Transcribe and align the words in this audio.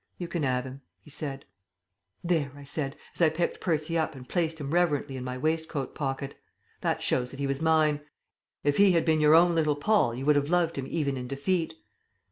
"You 0.17 0.27
can 0.27 0.43
'ave 0.43 0.67
him," 0.67 0.81
he 0.99 1.11
said. 1.11 1.45
"There!" 2.23 2.53
I 2.57 2.63
said, 2.63 2.95
as 3.13 3.21
I 3.21 3.29
picked 3.29 3.61
Percy 3.61 3.99
up 3.99 4.15
and 4.15 4.27
placed 4.27 4.57
him 4.59 4.71
reverently 4.73 5.15
in 5.15 5.23
my 5.23 5.37
waistcoat 5.37 5.93
pocket. 5.93 6.33
"That 6.79 7.03
shows 7.03 7.29
that 7.29 7.39
he 7.39 7.45
was 7.45 7.61
mine. 7.61 7.99
If 8.63 8.77
he 8.77 8.93
had 8.93 9.05
been 9.05 9.21
your 9.21 9.35
own 9.35 9.53
little 9.53 9.75
Paul 9.75 10.15
you 10.15 10.25
would 10.25 10.37
have 10.37 10.49
loved 10.49 10.75
him 10.75 10.87
even 10.89 11.17
in 11.17 11.27
defeat. 11.27 11.75